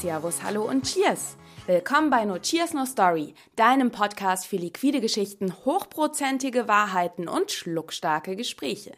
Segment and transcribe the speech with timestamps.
[0.00, 1.36] Servus, Hallo und Cheers!
[1.66, 8.36] Willkommen bei No Cheers No Story, deinem Podcast für liquide Geschichten, hochprozentige Wahrheiten und schluckstarke
[8.36, 8.92] Gespräche.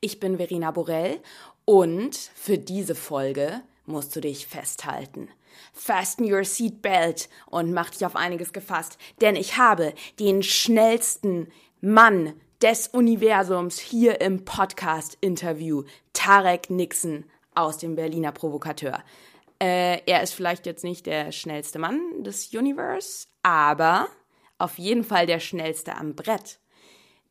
[0.00, 1.20] Ich bin Verena Borell
[1.64, 5.28] und für diese Folge musst du dich festhalten.
[5.72, 11.48] Fasten your seatbelt und mach dich auf einiges gefasst, denn ich habe den schnellsten
[11.80, 17.24] Mann des Universums hier im Podcast-Interview, Tarek Nixon
[17.56, 19.02] aus dem Berliner Provokateur.
[19.62, 24.08] Äh, er ist vielleicht jetzt nicht der schnellste Mann des Universe, aber
[24.58, 26.58] auf jeden Fall der schnellste am Brett.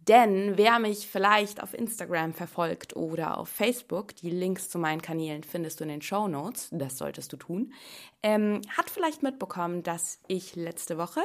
[0.08, 5.44] Denn wer mich vielleicht auf Instagram verfolgt oder auf Facebook, die Links zu meinen Kanälen
[5.44, 7.74] findest du in den Show Notes, das solltest du tun,
[8.22, 11.22] ähm, hat vielleicht mitbekommen, dass ich letzte Woche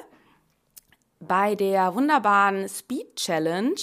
[1.21, 3.81] bei der wunderbaren Speed Challenge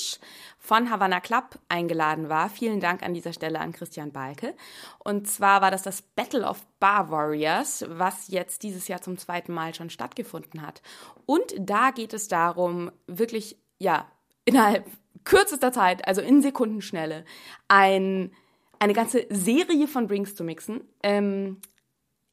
[0.57, 2.49] von Havana Club eingeladen war.
[2.49, 4.55] Vielen Dank an dieser Stelle an Christian Balke.
[4.99, 9.53] Und zwar war das das Battle of Bar Warriors, was jetzt dieses Jahr zum zweiten
[9.53, 10.81] Mal schon stattgefunden hat.
[11.25, 14.11] Und da geht es darum, wirklich, ja,
[14.43, 14.85] innerhalb
[15.23, 17.23] kürzester Zeit, also in Sekundenschnelle,
[17.67, 18.33] ein,
[18.79, 20.81] eine ganze Serie von Drinks zu mixen.
[21.03, 21.61] Ähm,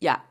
[0.01, 0.23] ja,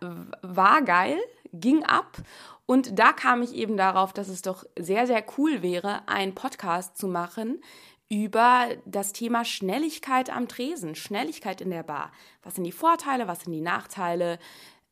[0.42, 1.20] war geil,
[1.54, 2.18] ging ab
[2.66, 6.98] und da kam ich eben darauf, dass es doch sehr, sehr cool wäre, einen Podcast
[6.98, 7.62] zu machen,
[8.10, 12.12] über das Thema Schnelligkeit am Tresen, Schnelligkeit in der Bar.
[12.44, 14.38] Was sind die Vorteile, was sind die Nachteile?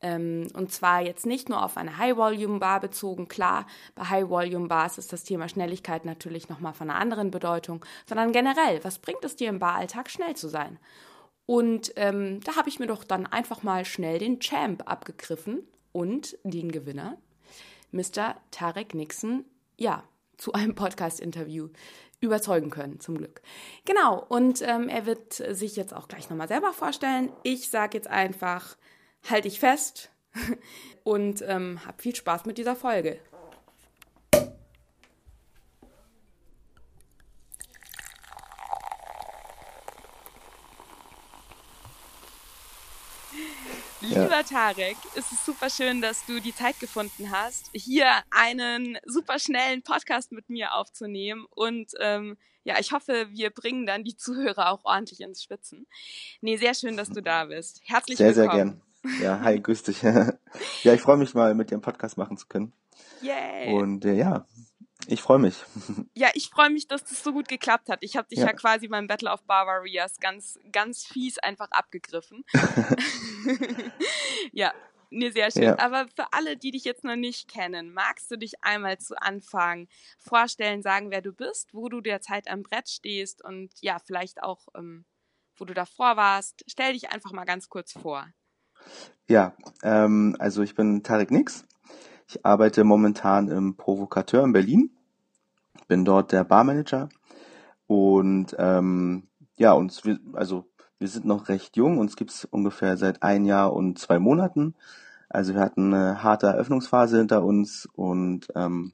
[0.02, 3.27] Ähm, und zwar jetzt nicht nur auf eine High-Volume-Bar bezogen.
[3.27, 8.83] Klar, bei High-Volume-Bars ist das Thema Schnelligkeit natürlich nochmal von einer anderen Bedeutung, sondern generell,
[8.83, 10.80] was bringt es dir im Baralltag, schnell zu sein?
[11.45, 16.38] Und ähm, da habe ich mir doch dann einfach mal schnell den Champ abgegriffen und
[16.44, 17.17] den Gewinner,
[17.92, 18.36] Mr.
[18.52, 19.45] Tarek Nixon,
[19.78, 20.03] ja,
[20.38, 21.70] zu einem Podcast-Interview
[22.20, 23.42] überzeugen können, zum Glück.
[23.86, 27.32] Genau, und ähm, er wird sich jetzt auch gleich nochmal selber vorstellen.
[27.43, 28.77] Ich sage jetzt einfach,
[29.30, 30.11] halte ich fest
[31.04, 33.20] und ähm, hab viel Spaß mit dieser Folge.
[44.23, 49.39] Lieber Tarek, es ist super schön, dass du die Zeit gefunden hast, hier einen super
[49.39, 51.45] schnellen Podcast mit mir aufzunehmen.
[51.49, 55.87] Und ähm, ja, ich hoffe, wir bringen dann die Zuhörer auch ordentlich ins Schwitzen.
[56.42, 57.81] Nee, sehr schön, dass du da bist.
[57.86, 58.81] Herzlich sehr, willkommen.
[59.04, 59.39] Sehr, sehr gern.
[59.39, 60.02] Ja, hi, grüß dich.
[60.83, 62.73] ja, ich freue mich mal, mit dir einen Podcast machen zu können.
[63.21, 63.73] Yay.
[63.73, 64.45] Und äh, ja,
[65.08, 65.64] ich freue mich.
[66.14, 68.00] Ja, ich freue mich, dass das so gut geklappt hat.
[68.02, 68.48] Ich habe dich ja.
[68.48, 68.54] ja.
[68.54, 72.44] quasi beim Battle of Barbarias ganz, ganz fies einfach abgegriffen.
[74.52, 74.73] ja,
[75.10, 75.64] nee, sehr schön.
[75.64, 75.80] Ja.
[75.80, 79.88] Aber für alle, die dich jetzt noch nicht kennen, magst du dich einmal zu Anfang
[80.20, 84.67] vorstellen, sagen, wer du bist, wo du derzeit am Brett stehst und ja, vielleicht auch,
[84.76, 85.06] ähm,
[85.56, 86.64] wo du davor warst.
[86.67, 88.28] Stell dich einfach mal ganz kurz vor.
[89.28, 91.66] Ja, ähm, also ich bin Tarek Nix.
[92.31, 94.89] Ich arbeite momentan im Provokateur in Berlin,
[95.89, 97.09] bin dort der Barmanager
[97.87, 99.27] und ähm,
[99.58, 100.64] ja, uns also
[100.97, 104.75] wir sind noch recht jung, uns gibt's ungefähr seit ein Jahr und zwei Monaten.
[105.27, 108.93] Also wir hatten eine harte Eröffnungsphase hinter uns und ähm,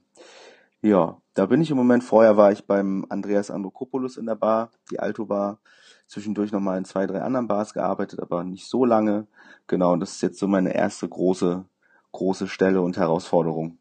[0.82, 2.02] ja, da bin ich im Moment.
[2.02, 5.60] Vorher war ich beim Andreas Androkopoulos in der Bar, die Alto Bar.
[6.08, 9.28] Zwischendurch nochmal in zwei, drei anderen Bars gearbeitet, aber nicht so lange.
[9.68, 11.66] Genau, und das ist jetzt so meine erste große
[12.12, 13.78] große Stelle und Herausforderung.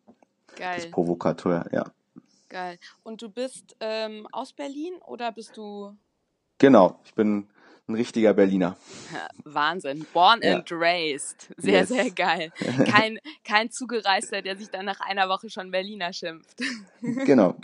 [0.56, 0.76] Geil.
[0.76, 1.86] Das Provokateur, ja.
[2.50, 2.80] Geil.
[3.04, 5.96] Und du bist ähm, aus Berlin oder bist du?
[6.58, 7.48] Genau, ich bin
[7.88, 8.76] ein richtiger Berliner.
[9.46, 10.06] Wahnsinn.
[10.14, 10.56] Born ja.
[10.56, 11.48] and raised.
[11.58, 11.90] Sehr, yes.
[11.90, 12.52] sehr geil.
[12.86, 16.60] Kein, kein Zugereister, der sich dann nach einer Woche schon Berliner schimpft.
[17.00, 17.56] Genau.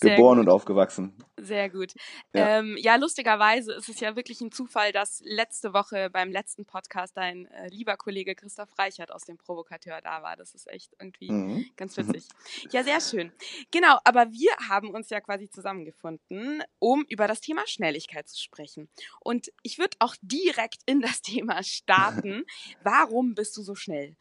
[0.00, 0.46] Geboren gut.
[0.46, 1.12] und aufgewachsen.
[1.36, 1.92] Sehr gut.
[2.32, 2.60] Ja.
[2.60, 2.96] Ähm, ja.
[2.96, 7.68] lustigerweise ist es ja wirklich ein Zufall, dass letzte Woche beim letzten Podcast dein äh,
[7.68, 10.36] lieber Kollege Christoph Reichert aus dem Provokateur da war.
[10.36, 11.66] Das ist echt irgendwie mhm.
[11.76, 12.26] ganz witzig.
[12.70, 13.32] Ja, sehr schön.
[13.70, 18.88] Genau, aber wir haben uns ja quasi zusammengefunden, um über das Thema Schnelligkeit zu sprechen.
[19.20, 22.44] Und ich würde auch direkt in das Thema starten.
[22.82, 24.16] Warum bist du so schnell?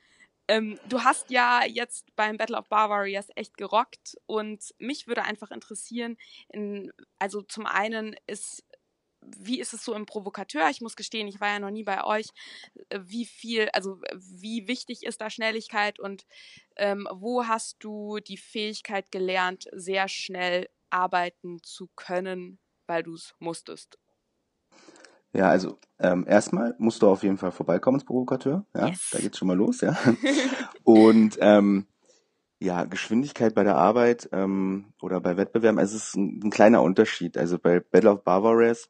[0.47, 5.23] Ähm, du hast ja jetzt beim Battle of Bar Warriors echt gerockt und mich würde
[5.23, 6.17] einfach interessieren,
[6.49, 8.63] in, also zum einen ist
[9.25, 10.69] wie ist es so im Provokateur?
[10.69, 12.27] Ich muss gestehen, ich war ja noch nie bei euch.
[12.89, 16.25] Äh, wie viel, also wie wichtig ist da Schnelligkeit und
[16.75, 23.33] ähm, wo hast du die Fähigkeit gelernt, sehr schnell arbeiten zu können, weil du es
[23.39, 23.97] musstest?
[25.33, 28.65] Ja, also ähm, erstmal musst du auf jeden Fall vorbeikommen ins Provokateur.
[28.75, 29.09] Ja, yes.
[29.11, 29.97] da geht's schon mal los, ja.
[30.83, 31.87] Und ähm,
[32.59, 36.81] ja, Geschwindigkeit bei der Arbeit ähm, oder bei Wettbewerben, also es ist ein, ein kleiner
[36.81, 37.37] Unterschied.
[37.37, 38.89] Also bei Battle of Barbaras,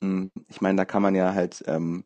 [0.00, 2.04] hm, ich meine, da kann man ja halt ähm,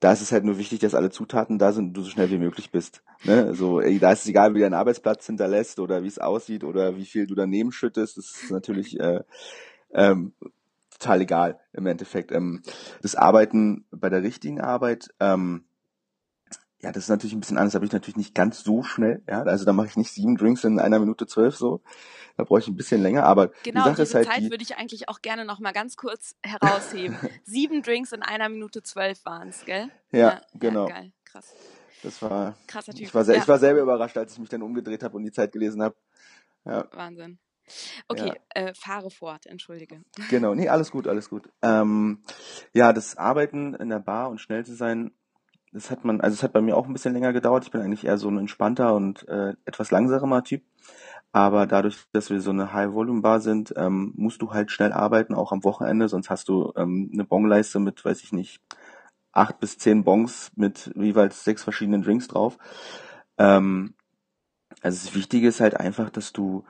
[0.00, 2.30] da ist es halt nur wichtig, dass alle Zutaten da sind und du so schnell
[2.30, 3.02] wie möglich bist.
[3.24, 3.54] Ne?
[3.54, 6.96] So, ey, da ist es egal, wie dein Arbeitsplatz hinterlässt oder wie es aussieht oder
[6.96, 8.16] wie viel du daneben schüttest.
[8.16, 9.22] Das ist natürlich äh,
[9.92, 10.34] ähm,
[10.98, 12.32] total egal im Endeffekt.
[12.32, 12.62] Ähm,
[13.02, 15.64] das Arbeiten bei der richtigen Arbeit, ähm,
[16.80, 17.72] ja, das ist natürlich ein bisschen anders.
[17.72, 19.22] Da bin ich natürlich nicht ganz so schnell.
[19.28, 21.82] Ja, also da mache ich nicht sieben Drinks in einer Minute zwölf so.
[22.36, 23.24] Da brauche ich ein bisschen länger.
[23.24, 25.58] Aber genau, die Sache diese ist halt Zeit die, würde ich eigentlich auch gerne noch
[25.58, 27.16] mal ganz kurz herausheben.
[27.44, 29.88] sieben Drinks in einer Minute zwölf waren es, gell?
[30.12, 30.86] Ja, genau.
[30.86, 31.52] geil, krass.
[32.04, 32.56] Das war.
[32.68, 33.02] Krasser Typ.
[33.08, 33.42] Ich war, sehr, Ja.
[33.42, 35.96] ich war selber überrascht, als ich mich dann umgedreht habe und die Zeit gelesen habe.
[36.64, 37.40] Ja, Wahnsinn.
[38.08, 40.02] Okay, äh, fahre fort, entschuldige.
[40.30, 40.54] genau.
[40.54, 41.48] Nee, alles gut, alles gut.
[41.62, 42.22] Ähm,
[42.72, 45.12] ja, das Arbeiten in der Bar und schnell zu sein,
[45.72, 47.64] das hat man, also es hat bei mir auch ein bisschen länger gedauert.
[47.64, 50.62] Ich bin eigentlich eher so ein entspannter und äh, etwas langsamer Typ.
[51.30, 55.52] Aber dadurch, dass wir so eine High-Volume-Bar sind, ähm, musst du halt schnell arbeiten, auch
[55.52, 58.62] am Wochenende, sonst hast du ähm, eine Bongleiste mit, weiß ich nicht,
[59.32, 62.56] acht bis zehn Bongs mit jeweils sechs verschiedenen Drinks drauf.
[63.36, 63.94] Ähm,
[64.80, 66.64] also das Wichtige ist halt einfach, dass du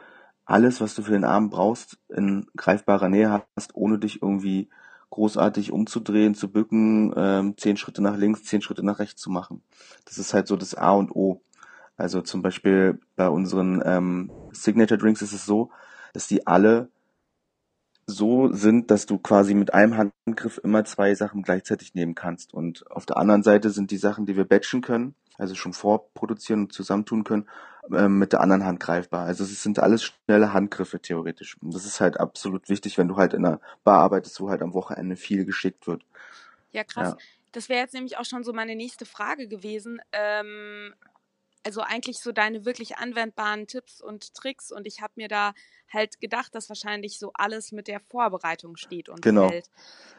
[0.48, 4.70] alles, was du für den Abend brauchst, in greifbarer Nähe hast, ohne dich irgendwie
[5.10, 9.62] großartig umzudrehen, zu bücken, ähm, zehn Schritte nach links, zehn Schritte nach rechts zu machen.
[10.06, 11.42] Das ist halt so das A und O.
[11.98, 15.70] Also zum Beispiel bei unseren ähm, Signature Drinks ist es so,
[16.14, 16.88] dass die alle
[18.06, 22.54] so sind, dass du quasi mit einem Handgriff immer zwei Sachen gleichzeitig nehmen kannst.
[22.54, 26.62] Und auf der anderen Seite sind die Sachen, die wir batchen können, also schon vorproduzieren
[26.62, 27.46] und zusammentun können,
[27.92, 29.26] ähm, mit der anderen Hand greifbar.
[29.26, 31.56] Also es sind alles schnelle Handgriffe theoretisch.
[31.62, 34.62] Und das ist halt absolut wichtig, wenn du halt in einer Bar arbeitest, wo halt
[34.62, 36.04] am Wochenende viel geschickt wird.
[36.72, 37.10] Ja, krass.
[37.10, 37.16] Ja.
[37.52, 40.00] Das wäre jetzt nämlich auch schon so meine nächste Frage gewesen.
[40.12, 40.94] Ähm,
[41.64, 44.70] also eigentlich so deine wirklich anwendbaren Tipps und Tricks.
[44.72, 45.52] Und ich habe mir da
[45.92, 49.48] halt gedacht, dass wahrscheinlich so alles mit der Vorbereitung steht und Genau.
[49.48, 49.70] fällt.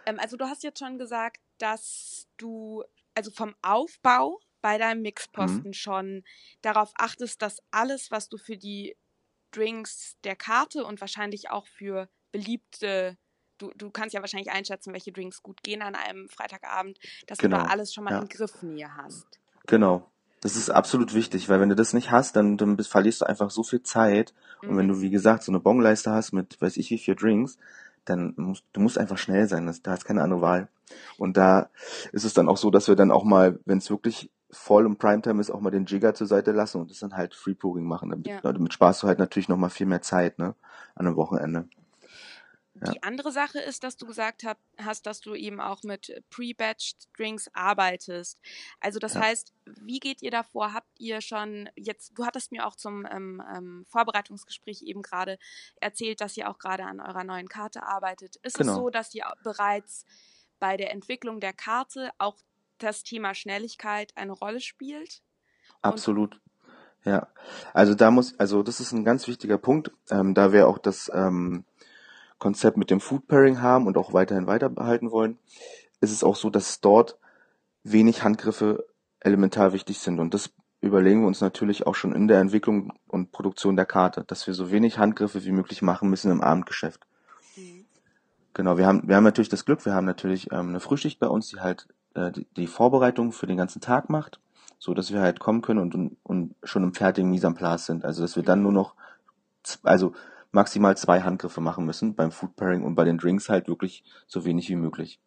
[0.05, 2.83] Ähm, also du hast jetzt schon gesagt, dass du
[3.15, 6.23] also vom Aufbau bei deinem Mixposten schon
[6.61, 8.95] darauf achtest, dass alles, was du für die
[9.51, 13.17] Drinks der Karte und wahrscheinlich auch für beliebte,
[13.57, 17.43] du, du kannst ja wahrscheinlich einschätzen, welche Drinks gut gehen an einem Freitagabend, dass du
[17.43, 18.19] Genau, da alles schon mal ja.
[18.19, 19.27] in Griffnähe hast.
[19.67, 20.09] Genau.
[20.41, 23.25] Das ist absolut wichtig, weil wenn du das nicht hast, dann, dann bist- verlierst du
[23.25, 24.33] einfach so viel Zeit.
[24.61, 24.93] Und wenn Mhm.
[24.93, 27.57] du, wie gesagt, so eine Bongleiste hast mit weiß ich wie viel Drinks,
[28.05, 29.65] dann musst du musst einfach schnell sein.
[29.65, 30.69] Das, da hast keine andere Wahl.
[31.17, 31.69] Und da
[32.13, 34.97] ist es dann auch so, dass wir dann auch mal, wenn es wirklich voll im
[34.97, 37.85] Primetime ist, auch mal den Jigger zur Seite lassen und das dann halt Free Pouring
[37.85, 38.09] machen.
[38.09, 38.41] Damit, Ja.
[38.41, 40.55] damit sparst du halt natürlich noch mal viel mehr Zeit, ne,
[40.95, 41.67] an einem Wochenende.
[42.81, 42.91] Ja.
[42.93, 47.09] Die andere Sache ist, dass du gesagt hab, hast, dass du eben auch mit pre-batched
[47.17, 48.39] Drinks arbeitest.
[48.79, 49.21] Also das Ja.
[49.21, 50.71] heißt, wie geht ihr davor?
[50.73, 55.37] Habt ihr schon jetzt, du hattest mir auch zum ähm, ähm, Vorbereitungsgespräch eben gerade
[55.81, 58.37] erzählt, dass ihr auch gerade an eurer neuen Karte arbeitet.
[58.43, 58.71] Ist Genau.
[58.71, 60.05] es so, dass ihr bereits
[60.59, 62.37] bei der Entwicklung der Karte auch
[62.83, 65.21] das Thema Schnelligkeit eine Rolle spielt?
[65.81, 66.39] Absolut.
[67.05, 67.27] Ja.
[67.73, 71.09] Also da muss, also das ist ein ganz wichtiger Punkt, ähm, da wir auch das
[71.13, 71.63] ähm,
[72.37, 75.37] Konzept mit dem Food Pairing haben und auch weiterhin weiter behalten wollen,
[76.01, 77.17] ist es auch so, dass dort
[77.83, 78.85] wenig Handgriffe
[79.19, 80.19] elementar wichtig sind.
[80.19, 80.51] Und das
[80.81, 84.53] überlegen wir uns natürlich auch schon in der Entwicklung und Produktion der Karte, dass wir
[84.53, 87.05] so wenig Handgriffe wie möglich machen müssen im Abendgeschäft.
[87.55, 87.85] Mhm.
[88.53, 91.27] Genau, wir haben, wir haben natürlich das Glück, wir haben natürlich ähm, eine Frühschicht bei
[91.27, 94.39] uns, die halt äh, die, Vorbereitung für den ganzen Tag macht,
[94.77, 98.05] so dass wir halt kommen können und, und, schon im fertigen Mise en sind.
[98.05, 98.95] Also dass wir dann nur noch,
[99.83, 100.13] also
[100.51, 104.45] maximal zwei Handgriffe machen müssen beim Food Pairing und bei den Drinks halt wirklich so
[104.45, 105.19] wenig wie möglich.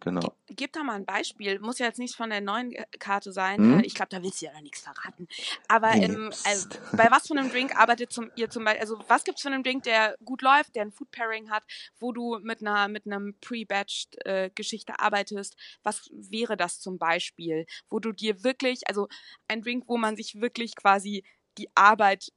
[0.00, 0.36] Genau.
[0.48, 1.58] Gib da mal ein Beispiel.
[1.60, 3.58] Muss ja jetzt nicht von der neuen äh, Karte sein.
[3.58, 3.80] Hm?
[3.80, 5.26] Äh, Ich glaube, da willst du ja noch nichts verraten.
[5.66, 9.24] Aber ähm, also, bei was von einem Drink arbeitet zum, ihr zum Beispiel, also was
[9.24, 11.64] gibt's von einem Drink, der gut läuft, der ein Food Pairing hat,
[11.98, 15.56] wo du mit einer mit einem pre-batched äh, Geschichte arbeitest?
[15.82, 19.08] Was wäre das zum Beispiel, wo du dir wirklich, also
[19.48, 21.24] ein Drink, wo man sich wirklich quasi
[21.56, 22.30] die Arbeit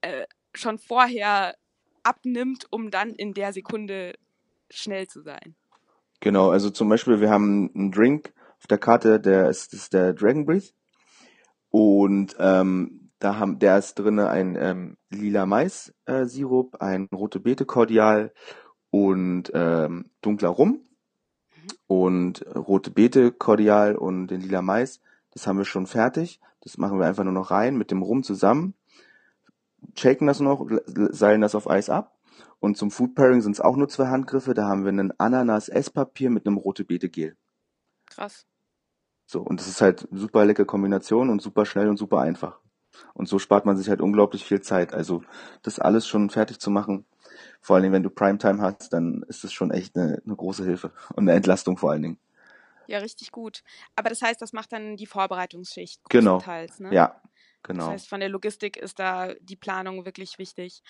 [0.00, 1.54] äh, schon vorher
[2.02, 4.14] abnimmt, um dann in der Sekunde
[4.70, 5.54] schnell zu sein?
[6.20, 9.92] Genau, also zum Beispiel, wir haben einen Drink auf der Karte, der ist, das ist
[9.94, 10.74] der Dragon Breath.
[11.70, 17.40] Und ähm, da haben, der ist drinne ein ähm, lila Mais äh, Sirup, ein rote
[17.40, 18.32] Beete Kordial
[18.90, 20.80] und ähm, dunkler Rum.
[21.86, 25.00] Und äh, rote Beete Kordial und den lila Mais,
[25.32, 26.40] das haben wir schon fertig.
[26.60, 28.74] Das machen wir einfach nur noch rein mit dem Rum zusammen.
[29.96, 32.19] Shaken das noch, seilen das auf Eis ab.
[32.60, 34.54] Und zum Food Pairing sind es auch nur zwei Handgriffe.
[34.54, 37.36] Da haben wir einen Ananas-Esspapier mit einem rote Beete Gel.
[38.06, 38.46] Krass.
[39.26, 42.58] So, und das ist halt eine super leckere Kombination und super schnell und super einfach.
[43.14, 44.92] Und so spart man sich halt unglaublich viel Zeit.
[44.92, 45.22] Also
[45.62, 47.06] das alles schon fertig zu machen,
[47.60, 50.64] vor allen Dingen, wenn du Primetime hast, dann ist das schon echt eine, eine große
[50.64, 52.18] Hilfe und eine Entlastung vor allen Dingen.
[52.86, 53.62] Ja, richtig gut.
[53.94, 56.42] Aber das heißt, das macht dann die Vorbereitungsschicht Genau.
[56.78, 56.92] ne?
[56.92, 57.20] Ja,
[57.62, 57.88] Das genau.
[57.88, 60.82] heißt, von der Logistik ist da die Planung wirklich wichtig.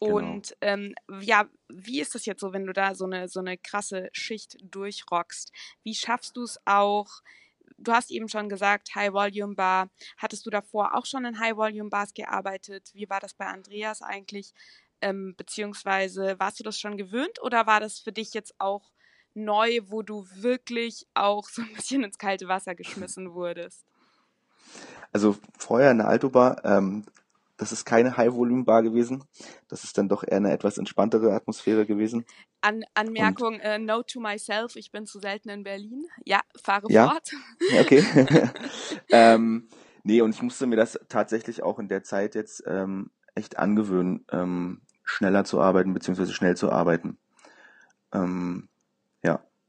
[0.00, 0.16] Genau.
[0.16, 3.56] Und ähm, ja, wie ist das jetzt so, wenn du da so eine, so eine
[3.56, 5.52] krasse Schicht durchrockst?
[5.82, 7.08] Wie schaffst du es auch?
[7.78, 9.90] Du hast eben schon gesagt, High Volume Bar.
[10.16, 12.90] Hattest du davor auch schon in High Volume Bars gearbeitet?
[12.92, 14.52] Wie war das bei Andreas eigentlich?
[15.00, 18.90] Ähm, beziehungsweise warst du das schon gewöhnt oder war das für dich jetzt auch
[19.34, 23.84] neu, wo du wirklich auch so ein bisschen ins kalte Wasser geschmissen wurdest?
[25.12, 27.04] Also vorher in der Alto Bar, ähm,
[27.56, 29.24] das ist keine High-Volume-Bar gewesen.
[29.68, 32.26] Das ist dann doch eher eine etwas entspanntere Atmosphäre gewesen.
[32.60, 36.04] An Anmerkung, äh, note to myself, ich bin zu selten in Berlin.
[36.24, 37.08] Ja, fahre Ja.
[37.08, 37.30] fort.
[37.80, 38.04] Okay.
[39.10, 39.68] ähm,
[40.04, 44.24] nee, und ich musste mir das tatsächlich auch in der Zeit jetzt ähm, echt angewöhnen,
[44.30, 47.18] ähm, schneller zu arbeiten, beziehungsweise schnell zu arbeiten.
[48.12, 48.68] Ähm.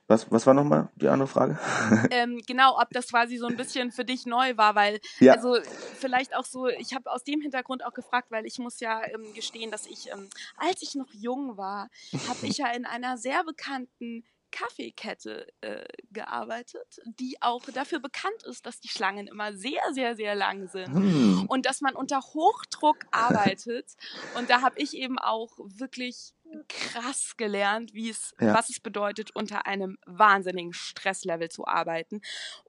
[0.10, 1.60] Was, was war nochmal die andere Frage?
[2.12, 5.34] ähm, genau, ob das quasi so ein bisschen für dich neu war, weil, Ja.
[5.34, 5.58] also
[6.00, 9.34] vielleicht auch so, ich habe aus dem Hintergrund auch gefragt, weil ich muss ja ähm,
[9.34, 11.90] gestehen, dass ich, ähm, als ich noch jung war,
[12.30, 18.66] habe ich ja in einer sehr bekannten Kaffeekette äh, gearbeitet, die auch dafür bekannt ist,
[18.66, 20.94] dass die Schlangen immer sehr, sehr, sehr lang sind.
[20.94, 21.46] Hm.
[21.48, 23.96] und dass man unter Hochdruck arbeitet.
[24.36, 26.34] Und da habe ich eben auch wirklich
[26.70, 28.54] krass gelernt, wie es, Ja.
[28.54, 32.22] was es bedeutet, unter einem wahnsinnigen Stresslevel zu arbeiten.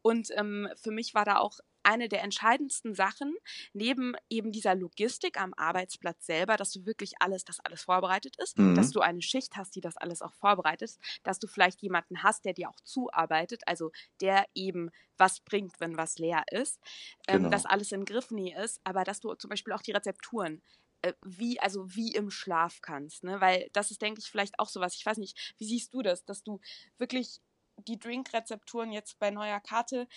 [0.02, 3.36] Und ähm, für mich war da auch eine der entscheidendsten Sachen,
[3.72, 8.56] neben eben dieser Logistik am Arbeitsplatz selber, dass du wirklich alles, dass alles vorbereitet ist,
[8.56, 8.74] Mhm.
[8.74, 12.44] dass du eine Schicht hast, die das alles auch vorbereitet, dass du vielleicht jemanden hast,
[12.44, 16.78] der dir auch zuarbeitet, also der eben was bringt, wenn was leer ist,
[17.26, 17.50] ähm, Genau.
[17.50, 20.62] dass alles in Griffnähe ist, aber dass du zum Beispiel auch die Rezepturen
[21.02, 23.40] äh, wie, also wie im Schlaf kannst, ne?
[23.40, 24.94] Weil das ist, denke ich, vielleicht auch sowas.
[24.96, 26.60] Ich weiß nicht, wie siehst du das, dass du
[26.98, 27.40] wirklich
[27.86, 30.08] die Drink-Rezepturen jetzt bei neuer Karte,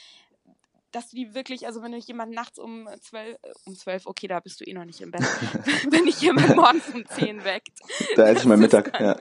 [0.91, 4.27] dass du die wirklich, also wenn du jemanden nachts um zwölf, äh, um zwölf, okay,
[4.27, 5.21] da bist du eh noch nicht im Bett,
[5.91, 7.79] wenn dich jemand morgens um zehn weckt,
[8.15, 9.19] Da esse ich ist Mittag, dann- ja.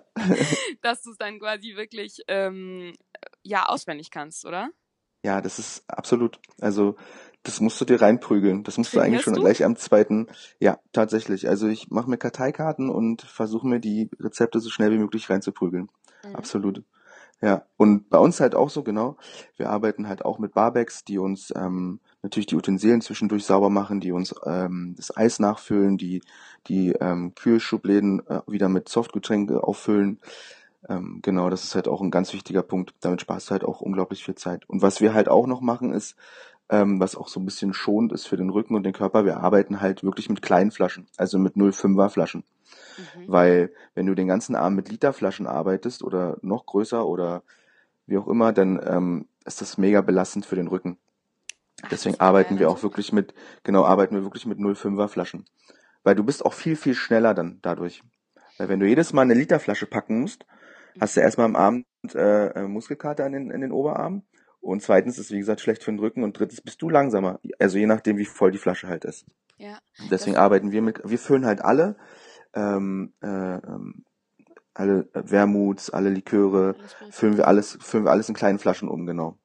[0.82, 2.94] dass du es dann quasi wirklich, ähm,
[3.42, 4.70] ja, auswendig kannst, oder?
[5.22, 6.38] Ja, das ist absolut.
[6.60, 6.96] Also,
[7.42, 8.64] das musst du dir reinprügeln.
[8.64, 9.40] Das musst du eigentlich schon du?
[9.40, 10.28] gleich am zweiten.
[10.58, 11.48] Ja, tatsächlich.
[11.48, 15.88] Also ich mache mir Karteikarten und versuche mir die Rezepte so schnell wie möglich reinzuprügeln.
[16.24, 16.36] Mhm.
[16.36, 16.82] Absolut.
[17.42, 19.16] Ja, und bei uns halt auch so, genau.
[19.56, 24.00] Wir arbeiten halt auch mit Barbecks, die uns ähm, natürlich die Utensilien zwischendurch sauber machen,
[24.00, 26.20] die uns ähm, das Eis nachfüllen, die
[26.66, 30.18] die ähm, Kühlschubläden äh, wieder mit Softgetränke auffüllen.
[30.88, 32.94] Ähm, genau, das ist halt auch ein ganz wichtiger Punkt.
[33.00, 34.68] Damit sparst du halt auch unglaublich viel Zeit.
[34.68, 36.16] Und was wir halt auch noch machen ist,
[36.68, 39.38] ähm, was auch so ein bisschen schonend ist für den Rücken und den Körper, wir
[39.38, 42.44] arbeiten halt wirklich mit kleinen Flaschen, also mit 0,5er Flaschen.
[43.16, 43.24] Mhm.
[43.26, 47.42] Weil wenn du den ganzen Abend mit Literflaschen arbeitest oder noch größer oder
[48.06, 50.98] wie auch immer, dann ähm, ist das mega belastend für den Rücken.
[51.82, 55.46] Ach, Deswegen war arbeiten wir auch wirklich mit, genau, arbeiten wir wirklich mit 0,5er Flaschen.
[56.02, 58.02] Weil du bist auch viel, viel schneller dann dadurch.
[58.58, 60.44] Weil wenn du jedes Mal eine Literflasche packen musst,
[61.00, 64.22] hast du erstmal am Abend äh, äh, Muskelkater in den, in den Oberarmen.
[64.60, 66.22] Und zweitens ist, wie gesagt, schlecht für den Rücken.
[66.22, 67.40] Und drittens bist du langsamer.
[67.58, 69.24] Also je nachdem, wie voll die Flasche halt ist.
[69.56, 69.78] Ja,
[70.10, 71.96] Deswegen arbeiten wir mit, wir füllen halt alle,
[72.54, 74.04] ähm, äh, ähm,
[74.74, 76.74] alle Wermuts, alle Liköre,
[77.10, 79.38] füllen wir alles, füllen wir alles in kleinen Flaschen um, genau.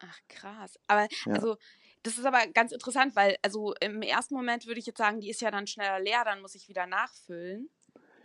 [0.00, 0.78] Ach krass.
[0.86, 1.34] Aber Ja.
[1.34, 1.56] also
[2.02, 5.30] das ist aber ganz interessant, weil also im ersten Moment würde ich jetzt sagen, die
[5.30, 7.68] ist ja dann schneller leer, dann muss ich wieder nachfüllen.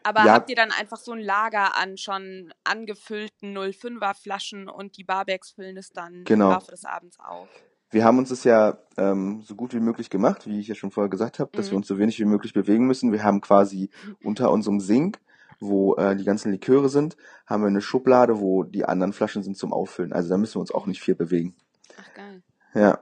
[0.03, 0.33] Aber Ja.
[0.33, 5.51] habt ihr dann einfach so ein Lager an schon angefüllten 05er Flaschen und die Barbecks
[5.51, 6.45] füllen es dann Genau.
[6.45, 7.49] im Laufe des Abends auf?
[7.91, 10.91] Wir haben uns das ja ähm, so gut wie möglich gemacht, wie ich ja schon
[10.91, 11.71] vorher gesagt habe, dass Mhm.
[11.71, 13.11] wir uns so wenig wie möglich bewegen müssen.
[13.11, 13.89] Wir haben quasi
[14.23, 15.19] unter unserem Sink,
[15.59, 19.57] wo äh, die ganzen Liköre sind, haben wir eine Schublade, wo die anderen Flaschen sind
[19.57, 20.13] zum Auffüllen.
[20.13, 21.55] Also da müssen wir uns auch nicht viel bewegen.
[21.99, 22.41] Ach geil.
[22.73, 22.99] Ja.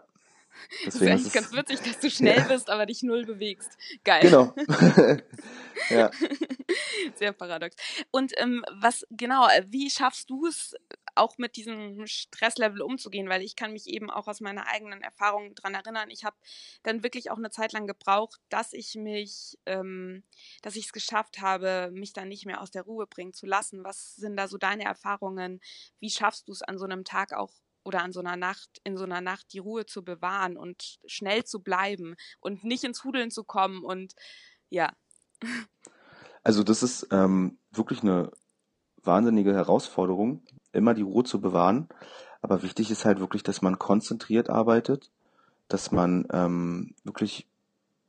[0.86, 2.48] Das ist Deswegen eigentlich ist ganz es, witzig, dass du schnell Ja.
[2.48, 3.69] bist, aber dich null bewegst.
[4.03, 4.22] Geil.
[4.22, 4.53] genau.
[5.89, 6.12] ja.
[7.15, 7.75] Sehr paradox.
[8.12, 10.75] Und ähm, was genau, äh, wie schaffst du es
[11.20, 13.30] auch mit diesem Stresslevel umzugehen?
[13.30, 16.10] Weil ich kann mich eben auch aus meiner eigenen Erfahrung dran erinnern.
[16.10, 16.38] Ich habe
[16.84, 20.24] dann wirklich auch eine Zeit lang gebraucht, dass ich mich, ähm,
[20.62, 23.84] dass ich es geschafft habe, mich dann nicht mehr aus der Ruhe bringen zu lassen.
[23.84, 25.60] Was sind da so deine Erfahrungen?
[26.00, 28.98] Wie schaffst du es an so einem Tag auch oder an so einer Nacht, in
[28.98, 33.32] so einer Nacht die Ruhe zu bewahren und schnell zu bleiben und nicht ins Hudeln
[33.32, 34.14] zu kommen und
[34.70, 34.94] ja.
[36.44, 38.32] Also das ist ähm, wirklich eine
[39.03, 40.41] wahnsinnige Herausforderung,
[40.72, 41.88] immer die Ruhe zu bewahren.
[42.41, 45.12] Aber wichtig ist halt wirklich, dass man konzentriert arbeitet,
[45.68, 47.48] dass man ähm, wirklich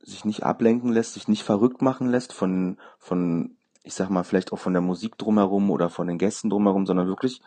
[0.03, 4.51] sich nicht ablenken lässt, sich nicht verrückt machen lässt von, von, ich sag mal, vielleicht
[4.51, 7.41] auch von der Musik drumherum oder von den Gästen drumherum, sondern wirklich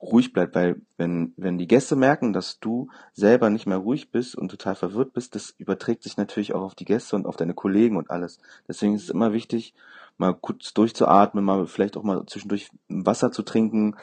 [0.00, 4.36] ruhig bleibt, weil wenn, wenn die Gäste merken, dass du selber nicht mehr ruhig bist
[4.36, 7.54] und total verwirrt bist, das überträgt sich natürlich auch auf die Gäste und auf deine
[7.54, 8.38] Kollegen und alles.
[8.68, 9.74] Deswegen ist es immer wichtig,
[10.18, 13.96] mal kurz durchzuatmen, mal vielleicht auch mal zwischendurch Wasser zu trinken,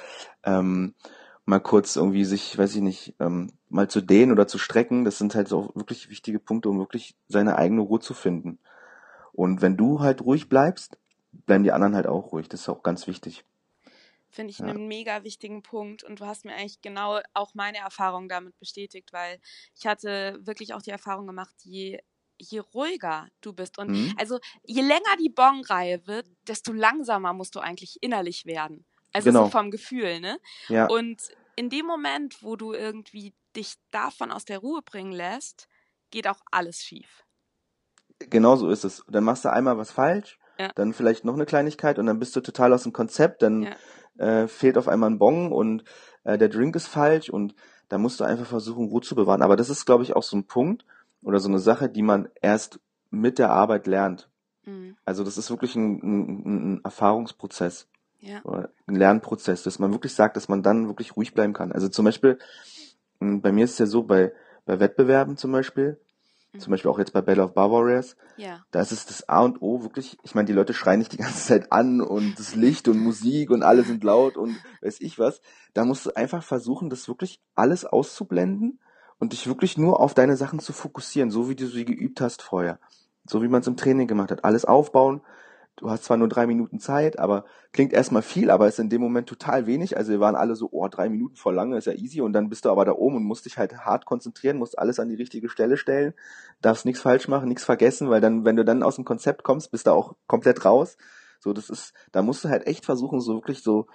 [0.43, 0.95] ähm,
[1.45, 5.05] mal kurz irgendwie sich, weiß ich nicht, ähm, mal zu dehnen oder zu strecken.
[5.05, 8.59] Das sind halt so wirklich wichtige Punkte, um wirklich seine eigene Ruhe zu finden.
[9.31, 10.97] Und wenn du halt ruhig bleibst,
[11.45, 12.47] bleiben die anderen halt auch ruhig.
[12.49, 13.43] Das ist auch ganz wichtig.
[14.33, 14.65] Finde ich ja.
[14.65, 19.13] einen mega wichtigen Punkt und du hast mir eigentlich genau auch meine Erfahrung damit bestätigt,
[19.13, 19.39] weil
[19.75, 21.99] ich hatte wirklich auch die Erfahrung gemacht, je,
[22.39, 24.15] je ruhiger du bist und mhm.
[24.17, 28.87] also je länger die Bong-Reihe wird, desto langsamer musst du eigentlich innerlich werden.
[29.11, 29.45] Also genau.
[29.45, 30.39] so vom Gefühl, ne?
[30.67, 30.87] Ja.
[30.87, 31.21] Und
[31.55, 35.67] in dem Moment, wo du irgendwie dich davon aus der Ruhe bringen lässt,
[36.09, 37.23] geht auch alles schief.
[38.17, 39.03] Genau so ist es.
[39.07, 40.69] Dann machst du einmal was falsch, ja.
[40.75, 43.75] dann vielleicht noch eine Kleinigkeit und dann bist du total aus dem Konzept, dann ja
[44.17, 45.83] äh, fehlt auf einmal ein Bon und
[46.23, 47.55] äh, der Drink ist falsch und
[47.89, 49.41] da musst du einfach versuchen, Ruhe zu bewahren.
[49.41, 50.85] Aber das ist, glaube ich, auch so ein Punkt
[51.21, 52.79] oder so eine Sache, die man erst
[53.09, 54.29] mit der Arbeit lernt.
[54.65, 54.95] Mhm.
[55.05, 57.87] Also das ist wirklich ein, ein, ein Erfahrungsprozess.
[58.19, 58.41] Ja.
[58.45, 61.73] Oder ein Lernprozess, dass man wirklich sagt, dass man dann wirklich ruhig bleiben kann.
[61.73, 62.39] Also zum Beispiel,
[63.19, 64.31] bei mir ist es ja so, bei,
[64.65, 65.99] bei Wettbewerben zum Beispiel,
[66.57, 68.15] zum Beispiel auch jetzt bei Battle of Bar Warriors.
[68.37, 68.63] Ja.
[68.71, 71.17] Da ist es das A und O wirklich, ich meine, die Leute schreien nicht die
[71.17, 75.17] ganze Zeit an und das Licht und Musik und alle sind laut und weiß ich
[75.19, 75.41] was.
[75.73, 78.79] Da musst du einfach versuchen, das wirklich alles auszublenden
[79.19, 82.41] und dich wirklich nur auf deine Sachen zu fokussieren, so wie du sie geübt hast
[82.41, 82.79] vorher.
[83.25, 84.43] So wie man es im Training gemacht hat.
[84.43, 85.21] Alles aufbauen,
[85.77, 89.01] du hast zwar nur drei Minuten Zeit, aber klingt erstmal viel, aber ist in dem
[89.01, 89.97] Moment total wenig.
[89.97, 92.21] Also wir waren alle so, oh, drei Minuten voll lange, ist ja easy.
[92.21, 94.99] Und dann bist du aber da oben und musst dich halt hart konzentrieren, musst alles
[94.99, 96.13] an die richtige Stelle stellen,
[96.61, 99.71] darfst nichts falsch machen, nichts vergessen, weil dann, wenn du dann aus dem Konzept kommst,
[99.71, 100.97] bist du auch komplett raus.
[101.39, 103.87] So, das ist, da musst du halt echt versuchen, so wirklich so,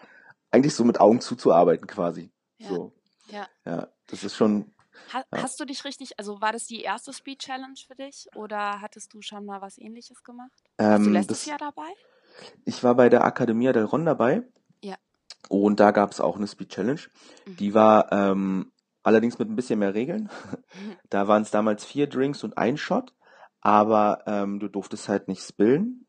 [0.50, 2.30] eigentlich so mit Augen zuzuarbeiten quasi.
[2.58, 2.68] Ja.
[2.68, 2.92] So.
[3.30, 3.46] Ja.
[3.64, 4.72] Ja, das ist schon,
[5.12, 5.42] ha ja.
[5.42, 9.14] Hast du dich richtig, also war das die erste Speed Challenge für dich oder hattest
[9.14, 10.62] du schon mal was ähnliches gemacht?
[10.78, 11.88] Ähm, Warst du letztes das, Jahr dabei?
[12.64, 14.42] Ich war bei der Academia del Ron dabei.
[14.82, 14.96] Ja.
[15.48, 17.00] Und da gab es auch eine Speed Challenge.
[17.46, 17.56] Mhm.
[17.56, 20.30] Die war ähm, allerdings mit ein bisschen mehr Regeln.
[20.74, 20.96] Mhm.
[21.10, 23.14] Da waren es damals vier Drinks und ein Shot,
[23.60, 26.06] aber ähm, du durftest halt nicht spillen.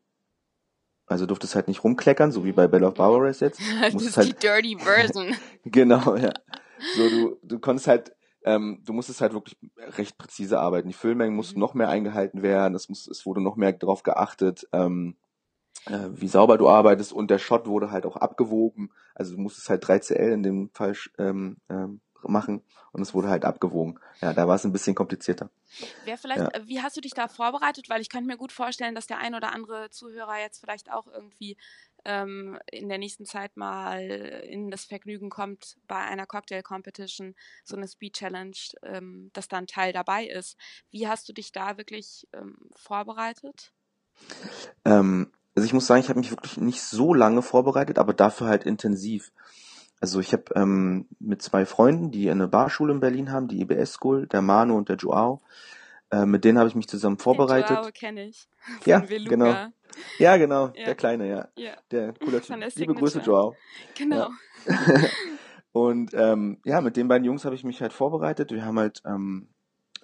[1.06, 3.60] Also durftest halt nicht rumkleckern, so wie bei Bell of Bowers jetzt.
[3.80, 5.34] das ist halt, die dirty Version.
[5.64, 6.32] genau, ja.
[6.94, 8.12] So, du, du konntest halt
[8.44, 10.88] ähm, du musstest halt wirklich recht präzise arbeiten.
[10.88, 11.60] Die Füllmengen mussten mhm.
[11.60, 15.16] noch mehr eingehalten werden, es, muss, es wurde noch mehr darauf geachtet, ähm,
[15.86, 18.92] äh, wie sauber du arbeitest und der Shot wurde halt auch abgewogen.
[19.14, 23.44] Also du musstest halt 3CL in dem Fall ähm, ähm, machen und es wurde halt
[23.44, 23.98] abgewogen.
[24.20, 25.50] Ja, da war es ein bisschen komplizierter.
[26.04, 26.48] Wer vielleicht, ja.
[26.48, 27.88] Äh, wie hast du dich da vorbereitet?
[27.88, 31.06] Weil ich könnte mir gut vorstellen, dass der ein oder andere Zuhörer jetzt vielleicht auch
[31.06, 31.56] irgendwie
[32.04, 37.34] ähm, in der nächsten Zeit mal in das Vergnügen kommt, bei einer Cocktail Competition,
[37.64, 40.56] so eine Speed Challenge, ähm, dass da ein Teil dabei ist.
[40.90, 43.72] Wie hast du dich da wirklich ähm, vorbereitet?
[44.84, 48.48] Ähm, also ich muss sagen, ich habe mich wirklich nicht so lange vorbereitet, aber dafür
[48.48, 49.32] halt intensiv.
[50.00, 53.92] Also ich habe ähm, mit zwei Freunden, die eine Barschule in Berlin haben, die IBS
[53.92, 55.42] School, der Manu und der Joao,
[56.10, 57.84] äh, mit denen habe ich mich zusammen vorbereitet.
[57.84, 58.48] Den kenne ich.
[58.84, 59.30] ja, Veluga.
[59.30, 59.66] genau.
[60.18, 60.84] Ja, genau, ja.
[60.86, 61.48] der Kleine, ja.
[61.56, 61.72] ja.
[61.90, 62.56] Der coole Typ.
[62.76, 63.56] Liebe Grüße, Joao.
[63.96, 64.30] Genau.
[64.66, 64.76] Ja.
[65.72, 68.52] und ähm, ja, mit den beiden Jungs habe ich mich halt vorbereitet.
[68.52, 69.48] Wir haben halt ähm,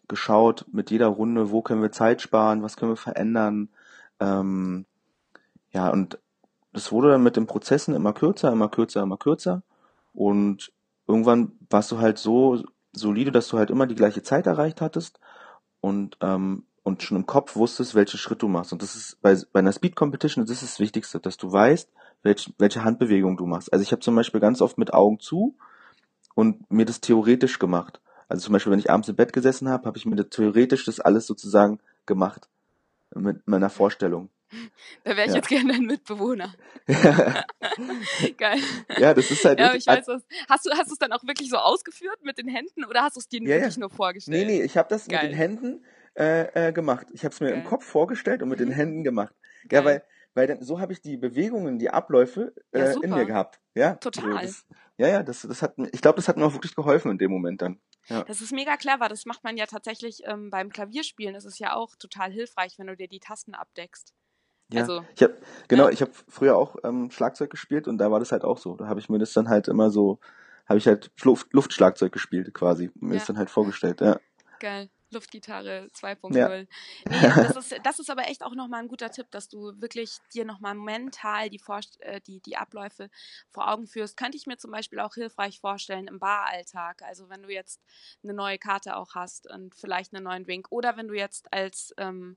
[0.08, 3.68] geschaut mit jeder Runde, wo können wir Zeit sparen, was können wir verändern.
[4.20, 4.86] Ähm,
[5.72, 6.18] ja, und
[6.72, 9.62] das wurde dann mit den Prozessen immer kürzer, immer kürzer, immer kürzer.
[10.12, 10.72] Und
[11.06, 15.20] irgendwann warst du halt so solide, dass du halt immer die gleiche Zeit erreicht hattest.
[15.86, 18.72] Und ähm, und schon im Kopf wusstest, welchen Schritt du machst.
[18.72, 21.90] Und das ist bei, bei einer Speed Competition, das ist das Wichtigste, dass du weißt,
[22.22, 23.72] welch, welche Handbewegung du machst.
[23.72, 25.56] Also ich habe zum Beispiel ganz oft mit Augen zu
[26.36, 28.00] und mir das theoretisch gemacht.
[28.28, 30.84] Also zum Beispiel, wenn ich abends im Bett gesessen habe, habe ich mir das theoretisch
[30.84, 32.48] das alles sozusagen gemacht
[33.12, 34.28] mit meiner Vorstellung.
[35.04, 35.36] Da wäre ich ja.
[35.36, 36.54] jetzt gerne dein Mitbewohner.
[38.36, 38.58] Geil.
[38.98, 39.58] Ja, das ist halt.
[39.58, 40.22] Ja, ich weiß was.
[40.48, 43.16] Hast du, hast du es dann auch wirklich so ausgeführt mit den Händen oder hast
[43.16, 43.80] du es dir ja, wirklich ja.
[43.80, 44.46] nur vorgestellt?
[44.46, 45.22] Nee, nee, ich habe das Geil.
[45.22, 47.06] mit den Händen äh, äh, gemacht.
[47.12, 47.58] Ich habe es mir Geil.
[47.58, 48.74] im Kopf vorgestellt und mit den mhm.
[48.74, 49.34] Händen gemacht.
[49.68, 49.80] Geil.
[49.80, 50.04] Ja, weil,
[50.34, 53.60] weil dann, so habe ich die Bewegungen, die Abläufe äh, ja, in mir gehabt.
[53.74, 54.32] Ja, total.
[54.32, 54.66] So, das,
[54.98, 57.30] ja, ja, das, das hat, ich glaube, das hat mir auch wirklich geholfen in dem
[57.30, 57.80] Moment dann.
[58.08, 58.22] Ja.
[58.24, 59.08] Das ist mega clever.
[59.08, 61.34] Das macht man ja tatsächlich ähm, beim Klavierspielen.
[61.34, 64.14] Das ist ja auch total hilfreich, wenn du dir die Tasten abdeckst.
[64.72, 65.36] Ja, also, ich habe
[65.68, 65.90] genau, ja.
[65.90, 68.74] ich habe früher auch ähm, Schlagzeug gespielt und da war das halt auch so.
[68.76, 70.18] Da habe ich mir das dann halt immer so,
[70.68, 73.18] habe ich halt Luft, Luftschlagzeug gespielt quasi, mir ja.
[73.18, 74.00] das dann halt vorgestellt.
[74.00, 74.18] Ja.
[74.58, 74.90] Geil.
[75.10, 76.36] Luftgitarre 2.0.
[76.36, 76.48] Ja.
[76.58, 76.66] Nee,
[77.04, 80.44] das ist, das ist aber echt auch nochmal ein guter Tipp, dass du wirklich dir
[80.44, 83.08] nochmal mental die, Vor äh, die, die Abläufe
[83.50, 84.16] vor Augen führst.
[84.16, 87.02] Könnte ich mir zum Beispiel auch hilfreich vorstellen im Baralltag.
[87.02, 87.80] Also wenn du jetzt
[88.24, 91.94] eine neue Karte auch hast und vielleicht einen neuen Drink oder wenn du jetzt als
[91.98, 92.36] ähm,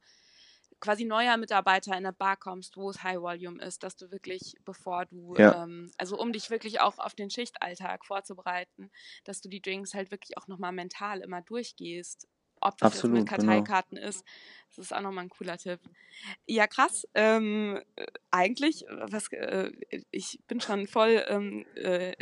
[0.79, 4.55] quasi neuer Mitarbeiter in eine Bar kommst, wo es High Volume ist, dass du wirklich,
[4.65, 5.63] bevor du, ja.
[5.63, 8.91] ähm, also um dich wirklich auch auf den Schichtalltag vorzubereiten,
[9.23, 12.27] dass du die Drinks halt wirklich auch nochmal mental immer durchgehst.
[12.61, 13.41] Ob das Absolut, mit genau.
[13.41, 14.09] Karteikarten genau.
[14.09, 14.25] ist,
[14.67, 15.79] das ist auch nochmal ein cooler Tipp.
[16.45, 17.07] Ja, krass.
[17.13, 19.71] Ähm, äh, eigentlich, was, äh,
[20.11, 22.13] ich bin schon voll ähm, äh,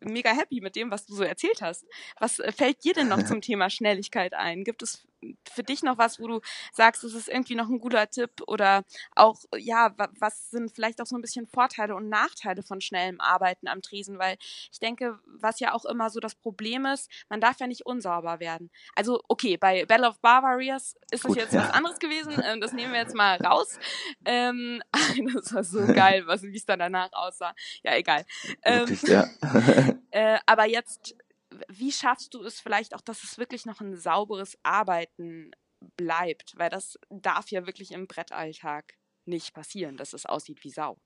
[0.00, 1.86] mega happy mit dem, was du so erzählt hast.
[2.18, 4.64] Was äh, fällt dir denn noch zum Thema Schnelligkeit ein?
[4.64, 5.06] Gibt es
[5.50, 6.40] für dich noch was, wo du
[6.72, 11.06] sagst, es ist irgendwie noch ein guter Tipp oder auch, ja, was sind vielleicht auch
[11.06, 14.18] so ein bisschen Vorteile und Nachteile von schnellem Arbeiten am Tresen?
[14.18, 14.36] Weil
[14.72, 18.40] ich denke, was ja auch immer so das Problem ist, man darf ja nicht unsauber
[18.40, 18.70] werden.
[18.94, 21.62] Also, okay, bei Battle of Barbarians ist das jetzt ja.
[21.62, 23.78] was anderes gewesen, ähm, das nehmen wir jetzt mal raus.
[24.24, 24.82] Ähm,
[25.34, 27.54] das war so geil, was, wie es dann danach aussah.
[27.82, 28.24] Ja, egal.
[28.62, 29.28] Ähm, Wirklich, ja.
[30.10, 31.14] äh, aber jetzt
[31.68, 35.50] wie schaffst du es vielleicht auch, dass es wirklich noch ein sauberes Arbeiten
[35.96, 36.54] bleibt?
[36.56, 38.94] Weil das darf ja wirklich im Brettalltag
[39.24, 40.98] nicht passieren, dass es aussieht wie Sau.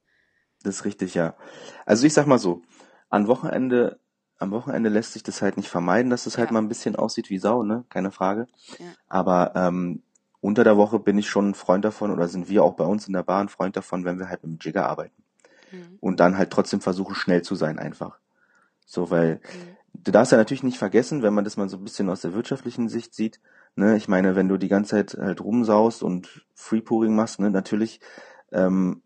[0.62, 1.36] Das ist richtig, ja.
[1.84, 2.62] Also ich sag mal so,
[3.10, 4.00] am Wochenende,
[4.38, 7.30] am Wochenende lässt sich das halt nicht vermeiden, dass es halt mal ein bisschen aussieht
[7.30, 7.84] wie Sau, ne?
[7.88, 8.46] Keine Frage.
[8.78, 8.86] Ja.
[9.08, 10.02] Aber ähm,
[10.40, 13.06] unter der Woche bin ich schon ein Freund davon, oder sind wir auch bei uns
[13.06, 15.22] in der Bar ein Freund davon, wenn wir halt mit dem Jigger arbeiten.
[15.70, 15.98] Mhm.
[16.00, 18.18] Und dann halt trotzdem versuchen, schnell zu sein einfach.
[18.86, 21.84] So, weil mhm du darfst ja natürlich nicht vergessen, wenn man das mal so ein
[21.84, 23.40] bisschen aus der wirtschaftlichen Sicht sieht,
[23.76, 28.00] ne, ich meine, wenn du die ganze Zeit halt rumsaust und Freepouring machst, ne, natürlich
[28.52, 29.02] ähm,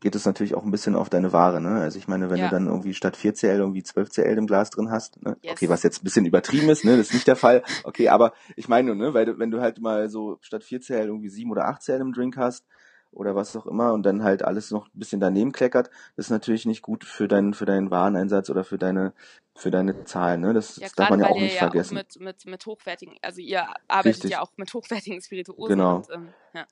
[0.00, 1.80] geht es natürlich auch ein bisschen auf deine Ware, ne?
[1.80, 2.48] Also ich meine, wenn ja.
[2.48, 5.36] du dann irgendwie statt 4CL irgendwie 12CL im Glas drin hast, ne?
[5.42, 5.52] Yes.
[5.52, 6.96] okay, was jetzt ein bisschen übertrieben ist, ne?
[6.96, 7.62] Das ist nicht der Fall.
[7.84, 11.28] Okay, aber ich meine, ne, weil du, wenn du halt mal so statt 4CL irgendwie
[11.28, 12.64] 7 oder 8CL im Drink hast,
[13.12, 16.30] oder was auch immer und dann halt alles noch ein bisschen daneben kleckert, das ist
[16.30, 19.12] natürlich nicht gut für deinen für deinen Wareneinsatz oder für deine
[19.54, 20.54] für deine Zahlen, ne?
[20.54, 21.96] Das, ja, das darf man ja auch nicht ja vergessen.
[21.96, 24.30] Auch mit, mit, mit hochwertigen, also ihr arbeitet Richtig.
[24.30, 25.76] ja auch mit hochwertigen Spirituosen.
[25.76, 25.96] Genau.
[25.96, 26.66] Und, ähm, ja.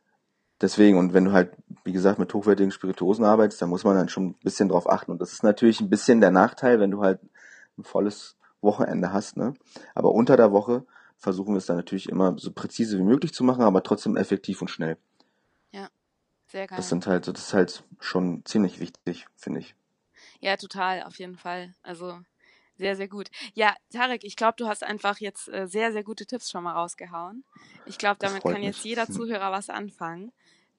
[0.61, 1.53] Deswegen, und wenn du halt,
[1.85, 5.13] wie gesagt, mit hochwertigen Spirituosen arbeitest, dann muss man dann schon ein bisschen drauf achten.
[5.13, 7.21] Und das ist natürlich ein bisschen der Nachteil, wenn du halt
[7.79, 9.55] ein volles Wochenende hast, ne?
[9.95, 10.85] Aber unter der Woche
[11.17, 14.61] versuchen wir es dann natürlich immer so präzise wie möglich zu machen, aber trotzdem effektiv
[14.61, 14.97] und schnell.
[16.49, 16.77] Sehr geil.
[16.77, 19.75] Das sind halt, das ist halt schon ziemlich wichtig, finde ich.
[20.41, 21.75] Ja, total, auf jeden Fall.
[21.83, 22.19] Also
[22.79, 23.29] sehr, sehr gut.
[23.55, 26.73] Ja, Tarek, ich glaube, du hast einfach jetzt äh, sehr, sehr gute Tipps schon mal
[26.73, 27.45] rausgehauen.
[27.87, 30.33] Ich glaube, damit kann jetzt jeder Zuhörer was anfangen.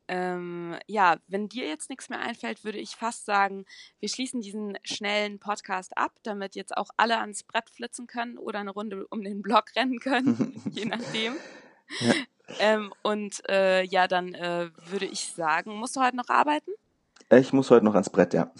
[0.08, 3.66] Ähm, ja, wenn dir jetzt nichts mehr einfällt, würde ich fast sagen,
[4.00, 8.60] wir schließen diesen schnellen Podcast ab, damit jetzt auch alle ans Brett flitzen können oder
[8.60, 11.36] eine Runde um den Block rennen können, je nachdem.
[12.00, 12.14] Ja.
[12.60, 16.72] Ähm, und äh, ja, dann äh, würde ich sagen, musst du heute noch arbeiten?
[17.32, 18.52] Ich muss heute noch ans Brett, ja.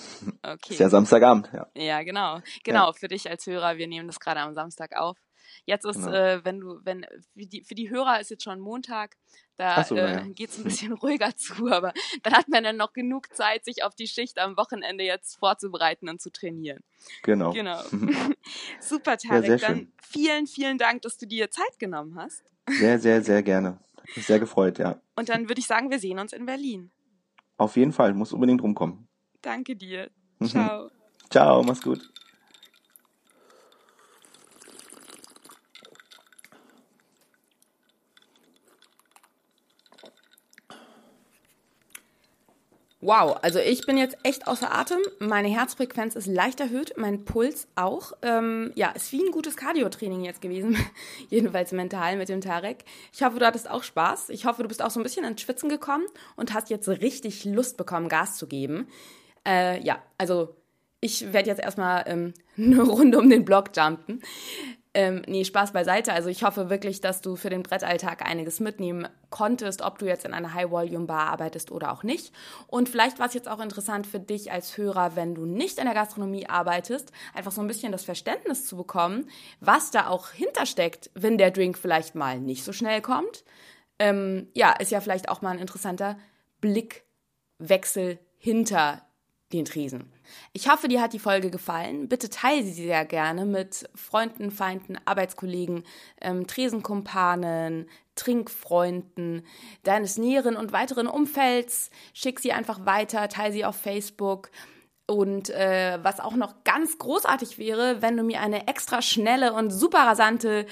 [0.44, 0.74] Okay.
[0.74, 1.68] Ist ja Samstagabend, ja.
[1.76, 2.40] Ja, genau.
[2.64, 2.94] Genau, ja.
[2.94, 5.18] für dich als Hörer, wir nehmen das gerade am Samstag auf.
[5.66, 6.12] Jetzt ist, genau.
[6.12, 9.16] äh, wenn du, wenn, für die, für die Hörer ist jetzt schon Montag,
[9.58, 10.22] da so, äh, ja.
[10.22, 13.84] geht es ein bisschen ruhiger zu, aber dann hat man dann noch genug Zeit, sich
[13.84, 16.82] auf die Schicht am Wochenende jetzt vorzubereiten und zu trainieren.
[17.24, 17.52] Genau.
[17.52, 17.82] Genau.
[18.80, 19.62] Super, Tarek.
[19.62, 22.44] Ja, dann vielen, vielen Dank, dass du dir Zeit genommen hast.
[22.68, 23.80] Sehr, sehr, sehr gerne.
[24.16, 25.02] Sehr gefreut, ja.
[25.16, 26.92] Und dann würde ich sagen, wir sehen uns in Berlin.
[27.58, 29.08] Auf jeden Fall, muss unbedingt rumkommen.
[29.42, 30.10] Danke dir.
[30.44, 30.90] Ciao.
[31.30, 32.10] Ciao, mach's gut.
[43.02, 45.00] Wow, also ich bin jetzt echt außer Atem.
[45.20, 48.12] Meine Herzfrequenz ist leicht erhöht, mein Puls auch.
[48.22, 50.76] Ähm, ja, ist wie ein gutes Cardio-Training jetzt gewesen,
[51.30, 52.84] jedenfalls mental mit dem Tarek.
[53.14, 54.30] Ich hoffe, du hattest auch Spaß.
[54.30, 57.46] Ich hoffe, du bist auch so ein bisschen ins Schwitzen gekommen und hast jetzt richtig
[57.46, 58.88] Lust bekommen, Gas zu geben.
[59.48, 60.58] Äh, ja, also
[61.00, 64.22] ich werde jetzt erstmal ähm, eine Runde um den Block jumpen.
[65.00, 66.12] Ähm, nee, Spaß beiseite.
[66.12, 70.26] Also ich hoffe wirklich, dass du für den Brettalltag einiges mitnehmen konntest, ob du jetzt
[70.26, 72.34] in einer High-Volume-Bar arbeitest oder auch nicht.
[72.68, 75.86] Und vielleicht war es jetzt auch interessant für dich als Hörer, wenn du nicht in
[75.86, 79.30] der Gastronomie arbeitest, einfach so ein bisschen das Verständnis zu bekommen,
[79.62, 83.46] was da auch hintersteckt, wenn der Drink vielleicht mal nicht so schnell kommt.
[84.00, 86.18] Ähm, ja, ist ja vielleicht auch mal ein interessanter
[86.60, 89.02] Blickwechsel hinter
[89.54, 90.12] den Tresen.
[90.54, 92.08] Ich hoffe, dir hat die Folge gefallen.
[92.08, 95.84] Bitte teile sie sehr gerne mit Freunden, Feinden, Arbeitskollegen,
[96.22, 99.46] ähm, Tresenkumpanen, Trinkfreunden,
[99.84, 101.90] deines näheren und weiteren Umfelds.
[102.14, 104.52] Schick sie einfach weiter, teile sie auf Facebook.
[105.08, 109.72] Und äh, was auch noch ganz großartig wäre, wenn du mir eine extra schnelle und
[109.72, 110.68] super rasante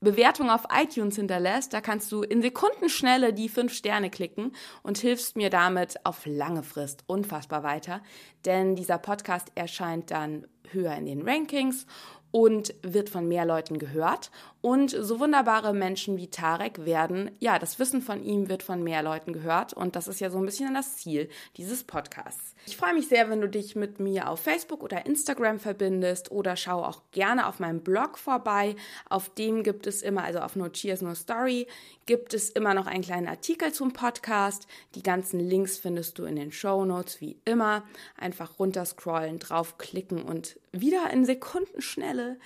[0.00, 5.36] Bewertung auf iTunes hinterlässt, da kannst du in Sekundenschnelle die fünf Sterne klicken und hilfst
[5.36, 8.00] mir damit auf lange Frist unfassbar weiter,
[8.44, 11.86] denn dieser Podcast erscheint dann höher in den Rankings
[12.30, 14.30] und wird von mehr Leuten gehört.
[14.60, 19.04] Und so wunderbare Menschen wie Tarek werden, ja, das Wissen von ihm wird von mehr
[19.04, 19.72] Leuten gehört.
[19.72, 22.56] Und das ist ja so ein bisschen das Ziel dieses Podcasts.
[22.66, 26.56] Ich freue mich sehr, wenn du dich mit mir auf Facebook oder Instagram verbindest oder
[26.56, 28.74] schau auch gerne auf meinem Blog vorbei.
[29.08, 31.68] Auf dem gibt es immer, also auf No Cheers, No Story,
[32.06, 34.66] gibt es immer noch einen kleinen Artikel zum Podcast.
[34.96, 37.84] Die ganzen Links findest du in den Show Notes wie immer.
[38.16, 42.38] Einfach runterscrollen, draufklicken und wieder in Sekundenschnelle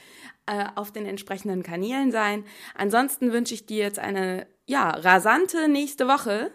[0.47, 2.45] äh, auf den entsprechenden Kanälen sein.
[2.75, 6.51] Ansonsten wünsche ich dir jetzt eine ja, rasante nächste Woche.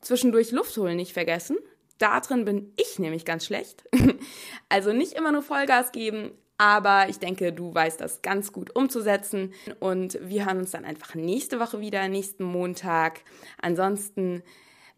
[0.00, 1.56] Zwischendurch Luft holen nicht vergessen.
[1.98, 3.84] Da drin bin ich nämlich ganz schlecht.
[4.68, 9.52] also nicht immer nur Vollgas geben, aber ich denke, du weißt das ganz gut umzusetzen.
[9.80, 13.20] Und wir hören uns dann einfach nächste Woche wieder, nächsten Montag.
[13.60, 14.42] Ansonsten,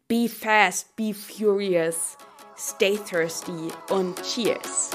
[0.09, 2.17] be fast, be furious,
[2.57, 4.91] stay thirsty und cheers.